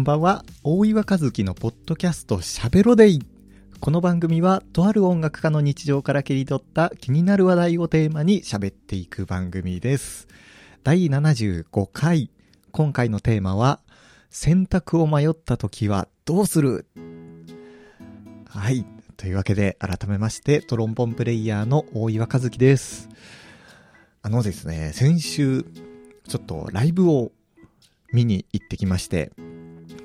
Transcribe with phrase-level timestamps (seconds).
[0.00, 0.46] こんばんは。
[0.64, 3.20] 大岩和樹のポッドキャストしゃべろデイ。
[3.80, 10.26] この番組は、とある音楽家の日常から切り取った気になる話題をテーマに喋っていく番組です。
[10.84, 12.30] 第75回。
[12.72, 13.80] 今回のテーマは、
[14.30, 16.86] 選択を迷った時はどうする？
[18.48, 18.86] はい。
[19.18, 23.10] というわけで、改めまして、トロンボンプレイヤーの大岩和樹です。
[24.22, 25.66] あのですね、先週、
[26.26, 27.32] ちょっとライブを
[28.14, 29.30] 見に行ってきまして、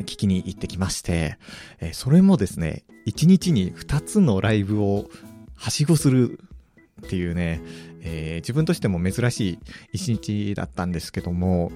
[0.00, 1.38] 聞きに行ってきまして、
[1.80, 5.08] えそれもですね、1日に2つのライブを
[5.54, 6.40] はしごする
[7.06, 7.60] っていうね、
[8.02, 9.58] えー自分としても珍し
[9.92, 11.70] い1日だったんですけども、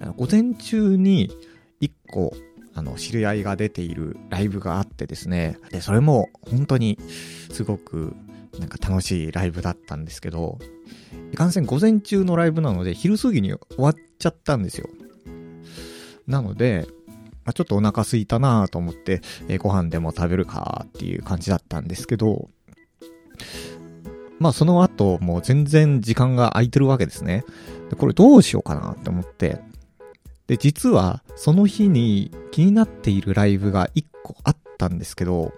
[0.00, 1.30] あの午前中に
[1.80, 2.34] 1個、
[2.74, 6.98] あの、知り合いが出ているライブがあってですね、で、それも本当に
[7.50, 8.14] すごく
[8.58, 10.58] なんか楽しいライブだったんですけど、
[11.32, 14.88] いかんせん午前中のライブなので昼過ぎに終わっちゃったんですよ。
[16.26, 16.86] なので、
[17.44, 22.48] まあ、ちょっとお腹空いたなと思って、えーご飯でも食べるかっていう感じだったんですけど、
[24.38, 27.44] まあその後もう全然時間が空いてるわけですね。
[27.90, 29.60] でこれどうしようかなって思って。
[30.46, 35.52] で、実はその日に気になっているライブが1個あったんですけど、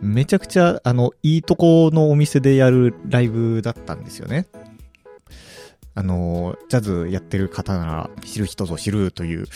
[0.00, 4.46] めちゃくちゃあの、いいとこのお店でやるライブだったんですよね。
[5.98, 9.46] あの、ジャズやってる方なら知る人ぞ知るという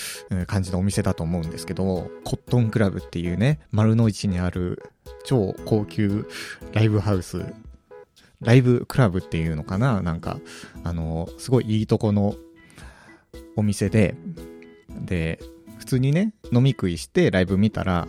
[0.47, 4.82] 感じのお店だと思うんですけど、コットンクラブっていうね、丸の内にある
[5.24, 6.27] 超高級
[6.72, 7.44] ライブハウス、
[8.41, 10.00] ライブクラブっていうのかな？
[10.00, 10.41] なんか、
[10.82, 12.34] あの、すごいいいとこの
[13.54, 14.14] お店で、
[14.88, 15.41] で、
[15.78, 18.08] 普通にね、飲み食いしてライブ見たら、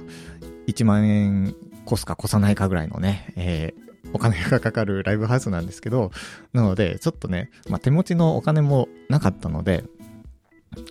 [0.68, 1.54] 1万円
[1.86, 6.12] 越すか越さないかぐらいのね、えーお金がかかるライブハウスなんですけど、
[6.54, 9.84] なので、ちょっとね、まあ、手持ちのお金もなかったので、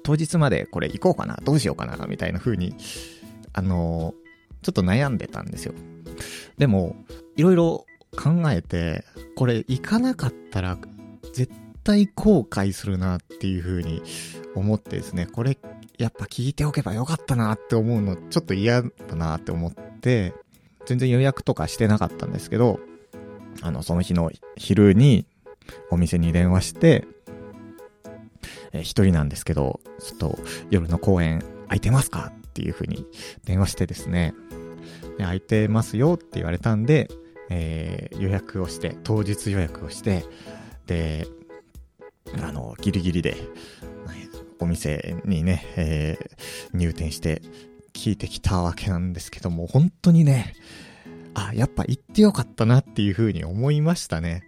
[0.02, 2.74] 当日までこれ行こうかな、どうしようかな、みたいな風に、
[3.52, 4.30] あのー
[4.62, 5.74] ちょっと悩んでたんですよ。
[6.58, 6.96] でも、
[7.36, 7.86] いろいろ
[8.16, 9.04] 考えて、
[9.36, 10.78] これ行かなかったら、
[11.32, 14.02] 絶対後悔するなっていう風に
[14.54, 15.58] 思ってですね、これ、
[15.98, 20.34] やっぱ聞いておけばよかったなって思うの、ちょっと嫌だなって思って、
[20.86, 22.80] 全然予約とかしてなかったんですけど、
[23.62, 25.26] あの、その日の昼に
[25.90, 27.04] お店に電話して、
[28.72, 30.38] えー一人なんですけど、ちょっと
[30.70, 33.06] 夜の公演空いてますかっていう風に
[33.44, 34.34] 電話してですね、
[35.18, 37.08] で空いてますよって言われたんで、
[37.50, 40.24] えー予約をして、当日予約をして、
[40.86, 41.26] で、
[42.42, 43.36] あの、ギリギリで、
[44.58, 47.42] お店にね、えー入店して
[47.92, 50.54] 聞いてきたわけなんですけども、本当にね、
[51.34, 54.42] あ、やっぱ行ってよかったなっていう風に思いましたね。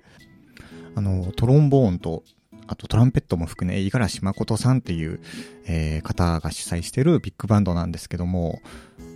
[0.94, 2.22] あの、トロンボーンと、
[2.66, 5.20] あとトランペットも含め、五十嵐誠さんっていう、
[5.66, 8.60] えー方が主催してるビッグバンドなんですけども、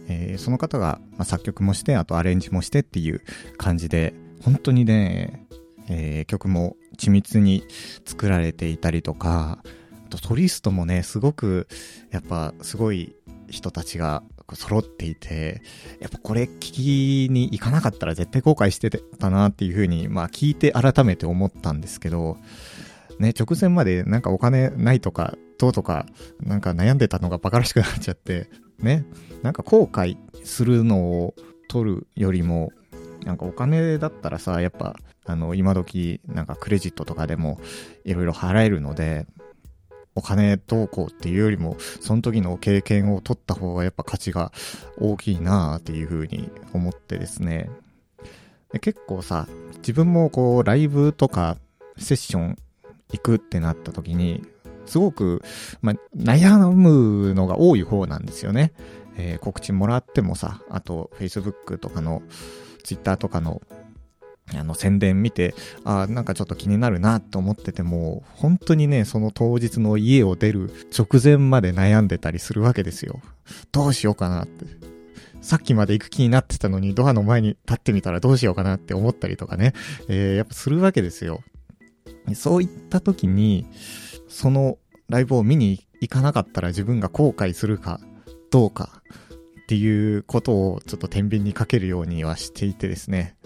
[0.09, 3.22] えーその方が、まあ、作曲もして、あとアレンジもしてっていう
[3.56, 5.47] 感じで、本当にね、
[5.88, 7.65] えー曲も緻密に
[8.04, 9.62] 作られていたりとか、
[10.06, 11.69] あとソリストもね、すごく、
[12.10, 13.15] やっぱすごい
[13.48, 14.22] 人たちが
[14.55, 15.62] 揃っていて、
[16.01, 22.37] やっぱこれ聞きに行かなかったら絶対後悔してたなっていう風に、まあ聞いて改めて思ったんですけど、
[23.19, 26.07] ね、直前までなんかお金ないとか、どうとか、
[26.41, 28.49] なんか悩んでたのがバカらしくなっちゃって、
[28.79, 29.05] ね、
[29.43, 31.34] なんか後悔するのを
[31.69, 32.71] 取るよりも、
[33.25, 37.59] なんかお金だったらさ、やっぱ、あの、今時、なんかクレジットとかでも
[38.05, 39.27] いろいろ払えるので、
[40.16, 44.50] お金どうこうっていうよりも、その時の経験を取った方がやっぱ価値が
[44.99, 47.71] 大きいなっていう風に思ってですね。
[48.72, 49.47] で結構さ、
[49.78, 51.59] 自分もこう、ライブとか
[51.99, 52.56] セッション
[53.12, 54.43] 行くってなった時に、
[54.87, 55.43] すごく、
[55.82, 58.72] まあ、悩むのが多い方なんですよね。
[59.19, 62.22] えー告知もらってもさ、あと Facebook とかの、
[62.83, 63.60] Twitter とかの
[64.54, 65.54] あの宣伝見て、
[65.84, 73.21] あーなんかちょっと気になるなと思ってても、本当にね、その当日の家を出る直前まで悩んでたりするわけですよ。
[73.72, 74.66] どうしようかなって。
[75.43, 79.75] さっきまで行く気になってたのに、ドアの前に立ってみたらどうしようかなって思ったりとかね、
[80.09, 81.43] えーやっぱするわけですよ。
[82.34, 83.66] そういった時に、
[84.28, 84.78] その
[85.09, 88.01] ライブを見に行かなかったら自分が後悔するか
[88.51, 89.03] どうか
[89.63, 93.37] っていうことをちょっと天秤にかけるようにはしていてですね。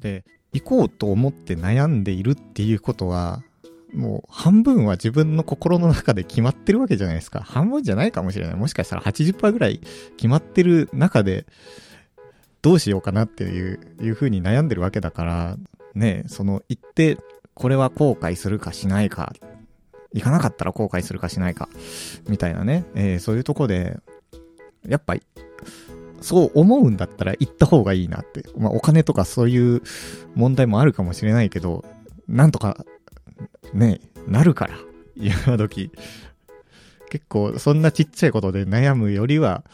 [0.00, 3.42] で、行こうと思って悩んでいるっていうことは、
[3.94, 7.40] もう半分は自分の心の中で決まってるわけじゃないですか。
[7.40, 8.56] 半分じゃないかもしれない。
[8.56, 9.80] もしかしたら80%ぐらい
[10.16, 11.46] 決まってる中で、
[12.62, 15.56] どうしようかなっていう、いう風に悩んでるわけだから、
[15.94, 17.18] ね、その行って、
[17.54, 19.34] これは後悔するかしないか
[20.14, 21.68] 行かなかったら後悔するかしないか、
[22.28, 23.98] みたいなね、えー、そういうとこで、
[24.86, 25.22] やっぱり、
[26.22, 28.44] そう思うんだったら行った方がいいなって。
[28.56, 29.82] まあお金とかそういう
[30.34, 31.84] 問題もあるかもしれないけど、
[32.28, 32.84] なんとか、
[33.74, 34.74] ね、なるから、
[35.16, 35.90] 今時。
[37.10, 39.64] 結構そんなちっちゃいことで悩むよりは、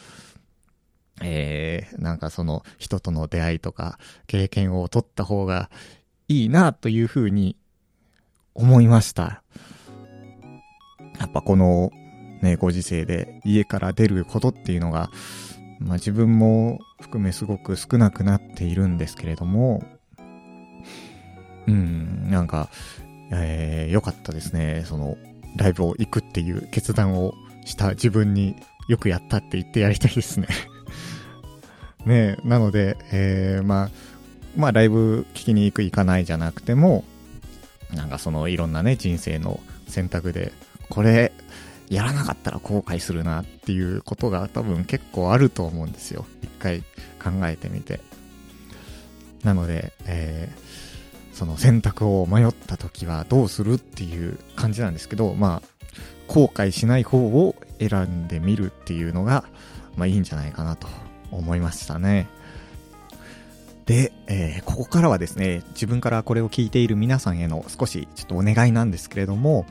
[1.23, 5.71] えー、なんかその人との出会いとか経験を取った方が
[6.27, 7.57] いいなというふうに
[8.55, 9.43] 思いました。
[11.21, 11.91] やっぱこの
[12.43, 15.11] ね、ご時世で家から出ることっていうのが、
[15.81, 19.83] まあ自分も含めすごく少なくなっているんですけれども、
[21.67, 22.69] うん、なんか、
[23.31, 24.85] えー、良かったですね。
[24.87, 25.17] その、
[25.57, 27.35] ライブを行くっていう決断を
[27.65, 28.57] した自分に
[28.89, 30.49] よくやったって言ってやりたいですね
[32.07, 33.91] ねなので、えー、まあ、
[34.57, 37.05] まあ、ライブ聞きに行く行かないじゃなくても、
[37.95, 40.53] なんかそのいろんなね、人生の選択で、
[40.89, 41.33] これ、
[41.91, 46.27] やらなかったら後悔するなっていうことが多分結構あると思うんですよ。
[46.43, 46.81] 一回
[47.23, 48.01] 考えてみて。
[49.45, 55.69] なので、えー、その選択を迷った時はどうするっていう感じなんですけど、まあ、
[56.27, 59.45] 後悔しない方を選んでみるっていうのが、
[59.97, 60.89] まあいいんじゃないかなと
[61.31, 62.29] 思いましたね。
[63.87, 69.65] で、えー、ここからはですね、自分からこれを聞いている皆さんへの少しちょっとお願いなんですけれども、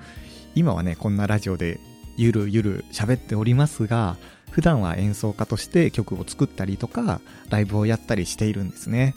[0.55, 1.79] 今はね、こんなラジオで
[2.17, 4.17] ゆるゆる喋っておりますが、
[4.51, 9.13] 普段は演奏家として曲を作ったりとか、ライブをやったりしているんですね。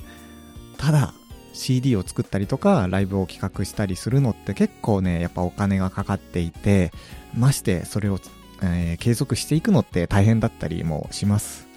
[0.76, 1.14] ただ、
[1.52, 6.92] CD を作ったりとか、ライブを企画したりするのって結構ね、やっぱお金がかかっていて、
[7.34, 8.18] ましてそれを、
[8.62, 11.68] えー、継続していくのって大変だったりもします。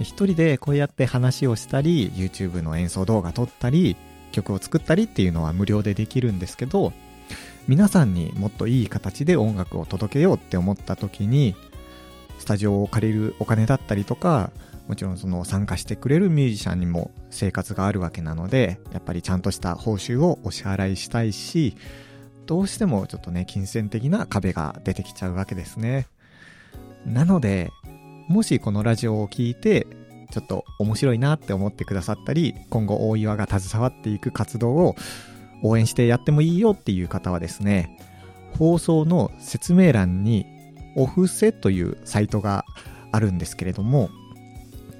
[0.00, 3.96] 一人でこうやって話をしたり、YouTube の演奏動画撮ったり、
[4.32, 6.92] 曲を作ったりっていうのは無料でできるんですけど、
[7.66, 11.54] 皆さんにもっといい形で音楽を届けようって思った時に、
[12.38, 14.50] スタジオを借りるお金だったりとか、
[14.86, 21.76] もちろんその参加してくれるミュージシャンにも生活があるわけなので、やっぱりちゃんとした報酬をお支払いしたいし、
[22.44, 26.06] どうしてもちょっとね、金銭的な壁が出てきちゃうわけですね。
[27.06, 27.70] なので、
[28.28, 29.86] もしこのラジオを聴いて、
[30.30, 34.96] ちょっと面白いなって思ってくださったり、今後大岩が携わっていく活動を
[35.64, 37.98] 応援してやってもいいよっていう方はですね、
[38.58, 40.46] 放送の説明欄に
[40.94, 42.64] オフセというサイトが
[43.10, 44.10] あるんですけれども、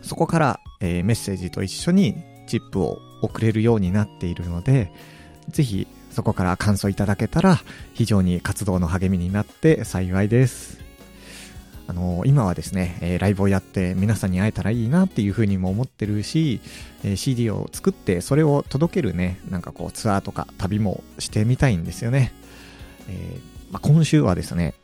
[0.03, 2.17] そこから、えー、メッセージと一緒に
[2.47, 4.91] チップを送れるようになっているので、
[5.51, 7.61] ぜひそこから感想いただけたら
[7.93, 10.84] 非常に活動の励みになって幸いです。
[11.87, 16.61] あのー、今はですね、えー、ライブをやって皆さんに会えたらいいなっていうふうにも思ってるし、
[17.03, 22.33] えー、CD を作ってそれを届けるね、なんかこうツアーとか旅もしてみたいんですよね。
[23.09, 23.39] え
[23.71, 24.75] まあ、今週はですね、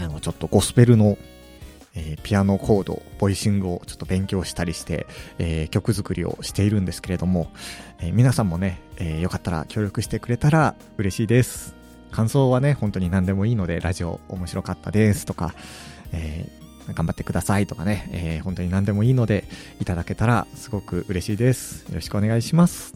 [0.00, 1.18] あの、ちょっとゴスペルの、
[1.98, 5.06] えピアノコード、ボイシングをちょっと勉強したりして、
[5.38, 7.50] え曲作りをしているんですけれども、
[7.98, 11.74] え皆さんもね、えよかったら協力してくれたら嬉しいです。
[12.10, 15.54] 感想はね、本当に何でもいいので、ラジオ面白かったですとか、
[16.12, 19.44] えー、頑張ってくださいとかね、えー、本当に何でもいいので、
[19.80, 21.84] いただけたらすごく嬉しいです。
[21.88, 22.94] よろしくお願いします。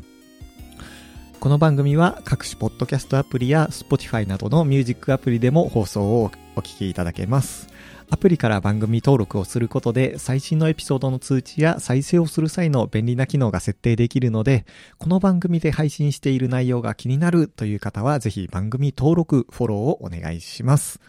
[1.40, 7.68] この番組は各種ポッドキャストアプリや Spotify などのミュージックアプリでも放送をお聞きいただけます。
[8.10, 14.66] アプリから番組登録をすることで最新のエピソードの通知や再生をする際の便利な機能が設定できるので、
[14.98, 21.00] この番組で配信している内容が気になるという方はぜひ番組登録、フォローをお願いします。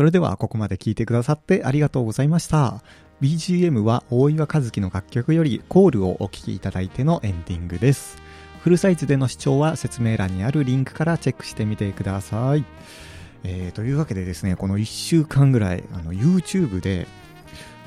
[0.00, 2.82] それではここまで聞いてくださってありがとうございました。
[3.20, 8.16] BGM は大岩和樹の楽曲よりコールをお聴きいただいてのエンディングです。
[8.62, 12.64] フルサイズでの視聴は説明欄にあるリンクからチェックしてみてください。
[13.44, 17.06] えー、というわけでですね、この1週間ぐらい、あの、YouTube で、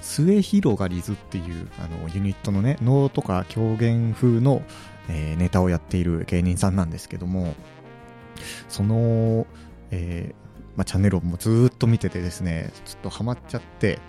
[0.03, 4.61] 末広がりずっていう、あの、ユニットのね、能とか狂言風の、
[5.09, 7.55] えー、ネタをやっている芸人さんなんですけども、
[8.69, 9.47] その、
[9.89, 10.43] えー、
[10.75, 13.99] まあ、チャンネルをもうずっと見ててですね、ちょっとハマっちゃって、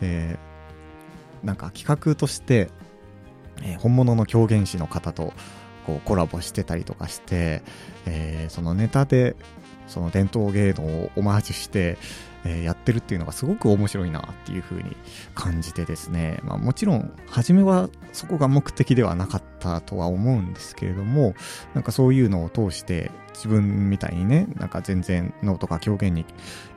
[0.00, 0.38] で、
[1.42, 2.68] なんか企画として、
[3.62, 5.32] えー、本物の狂言師の方と
[5.86, 7.62] こうコラボしてたりとかして、
[8.06, 9.36] えー、そのネタで
[9.88, 11.98] その伝統芸能をオマージュして、
[12.44, 14.96] え、やってるっていうのがすごく面白いなっていう風に
[15.34, 21.34] 感じてですね、まあ、もちろん初めはそこが目的ではなかったとは思うんですけれども
[21.74, 26.24] なんかそういうのを通して自分みたいにねなんか全然脳とか狂言に、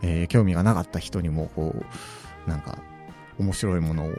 [0.02, 1.76] え、興味がなかった人にもこ
[2.48, 2.78] うなんか
[3.40, 4.14] 面白いものを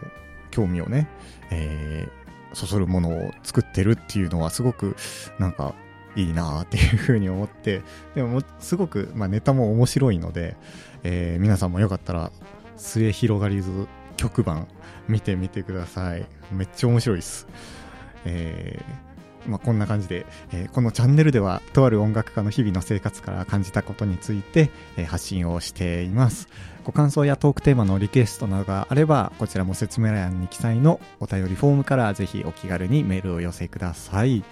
[0.50, 1.08] 興味をね、
[1.50, 4.96] えー、そそるものを作ってるっていうのはすごく
[5.38, 5.74] なんか
[6.16, 7.82] いいなっていうふうに思って、
[8.14, 10.56] でもすごく、まあ、ネタも面白いので、
[11.08, 12.32] えー、皆さんもよかったら
[12.76, 13.86] 末広がりず
[14.16, 14.66] 曲版
[15.06, 16.26] 見てみてください。
[16.50, 17.46] めっちゃ面白いです。
[18.24, 26.48] えー、まあ、こんな感じで、えー、このチャンネルではとある音楽家の日々の生活から感じたことについて、え、発信をしています。
[26.82, 34.42] ご感想やトークテーマのリクエストなどがあれば、こちらも説明欄に記載のお便りフォームからぜひお気軽にメールを寄せください。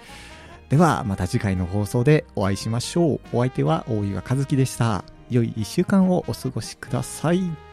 [0.69, 3.19] では、また次回の放送でお会いしましょう。
[3.33, 5.14] お相手は大岩和樹でした。
[5.29, 7.64] 良い1週間をお過ごしください。